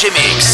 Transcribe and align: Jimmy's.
Jimmy's. 0.00 0.49